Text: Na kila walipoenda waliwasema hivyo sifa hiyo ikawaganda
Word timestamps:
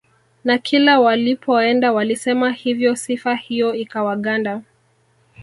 Na 0.43 0.57
kila 0.57 0.99
walipoenda 0.99 1.91
waliwasema 1.93 2.51
hivyo 2.51 2.95
sifa 2.95 3.35
hiyo 3.35 3.75
ikawaganda 3.75 4.61